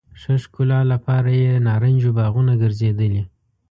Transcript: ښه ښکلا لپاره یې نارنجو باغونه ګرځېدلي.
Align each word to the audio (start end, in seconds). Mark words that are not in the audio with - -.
ښه 0.21 0.33
ښکلا 0.43 0.79
لپاره 0.93 1.29
یې 1.41 1.53
نارنجو 1.67 2.11
باغونه 2.17 2.53
ګرځېدلي. 2.61 3.21